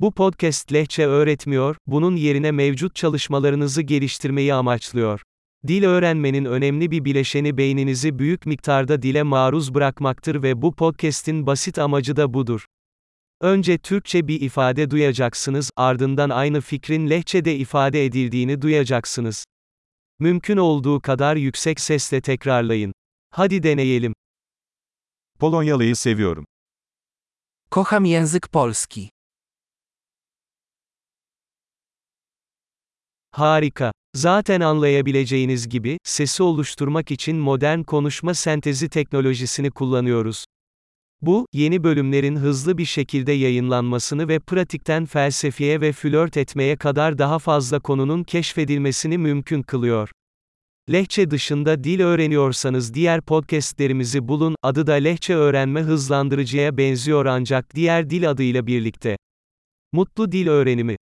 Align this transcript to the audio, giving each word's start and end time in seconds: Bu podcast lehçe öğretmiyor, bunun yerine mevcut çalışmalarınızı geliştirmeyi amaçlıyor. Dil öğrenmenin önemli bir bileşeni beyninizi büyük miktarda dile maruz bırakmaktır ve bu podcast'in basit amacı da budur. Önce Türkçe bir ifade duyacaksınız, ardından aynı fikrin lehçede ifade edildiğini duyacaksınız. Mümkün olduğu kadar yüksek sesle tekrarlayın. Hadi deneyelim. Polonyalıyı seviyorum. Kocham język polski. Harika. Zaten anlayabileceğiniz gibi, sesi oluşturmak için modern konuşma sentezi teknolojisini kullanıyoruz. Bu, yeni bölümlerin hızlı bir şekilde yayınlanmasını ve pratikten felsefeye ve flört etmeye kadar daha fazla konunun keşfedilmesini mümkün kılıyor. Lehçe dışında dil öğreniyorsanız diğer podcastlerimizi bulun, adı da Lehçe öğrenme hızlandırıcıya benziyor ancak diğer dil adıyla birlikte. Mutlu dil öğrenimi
Bu 0.00 0.14
podcast 0.14 0.72
lehçe 0.72 1.06
öğretmiyor, 1.06 1.76
bunun 1.86 2.16
yerine 2.16 2.50
mevcut 2.50 2.94
çalışmalarınızı 2.94 3.82
geliştirmeyi 3.82 4.54
amaçlıyor. 4.54 5.22
Dil 5.66 5.84
öğrenmenin 5.84 6.44
önemli 6.44 6.90
bir 6.90 7.04
bileşeni 7.04 7.56
beyninizi 7.56 8.18
büyük 8.18 8.46
miktarda 8.46 9.02
dile 9.02 9.22
maruz 9.22 9.74
bırakmaktır 9.74 10.42
ve 10.42 10.62
bu 10.62 10.74
podcast'in 10.74 11.46
basit 11.46 11.78
amacı 11.78 12.16
da 12.16 12.34
budur. 12.34 12.64
Önce 13.40 13.78
Türkçe 13.78 14.28
bir 14.28 14.40
ifade 14.40 14.90
duyacaksınız, 14.90 15.70
ardından 15.76 16.30
aynı 16.30 16.60
fikrin 16.60 17.10
lehçede 17.10 17.56
ifade 17.56 18.04
edildiğini 18.04 18.62
duyacaksınız. 18.62 19.44
Mümkün 20.18 20.56
olduğu 20.56 21.00
kadar 21.00 21.36
yüksek 21.36 21.80
sesle 21.80 22.20
tekrarlayın. 22.20 22.92
Hadi 23.30 23.62
deneyelim. 23.62 24.14
Polonyalıyı 25.38 25.96
seviyorum. 25.96 26.44
Kocham 27.70 28.06
język 28.06 28.52
polski. 28.52 29.15
Harika. 33.36 33.92
Zaten 34.14 34.60
anlayabileceğiniz 34.60 35.68
gibi, 35.68 35.98
sesi 36.04 36.42
oluşturmak 36.42 37.10
için 37.10 37.36
modern 37.36 37.82
konuşma 37.82 38.34
sentezi 38.34 38.88
teknolojisini 38.88 39.70
kullanıyoruz. 39.70 40.44
Bu, 41.20 41.46
yeni 41.52 41.84
bölümlerin 41.84 42.36
hızlı 42.36 42.78
bir 42.78 42.84
şekilde 42.84 43.32
yayınlanmasını 43.32 44.28
ve 44.28 44.38
pratikten 44.38 45.06
felsefeye 45.06 45.80
ve 45.80 45.92
flört 45.92 46.36
etmeye 46.36 46.76
kadar 46.76 47.18
daha 47.18 47.38
fazla 47.38 47.80
konunun 47.80 48.24
keşfedilmesini 48.24 49.18
mümkün 49.18 49.62
kılıyor. 49.62 50.10
Lehçe 50.92 51.30
dışında 51.30 51.84
dil 51.84 52.00
öğreniyorsanız 52.00 52.94
diğer 52.94 53.20
podcastlerimizi 53.20 54.28
bulun, 54.28 54.54
adı 54.62 54.86
da 54.86 54.92
Lehçe 54.92 55.34
öğrenme 55.34 55.80
hızlandırıcıya 55.80 56.76
benziyor 56.76 57.26
ancak 57.26 57.74
diğer 57.74 58.10
dil 58.10 58.30
adıyla 58.30 58.66
birlikte. 58.66 59.16
Mutlu 59.92 60.32
dil 60.32 60.48
öğrenimi 60.48 60.96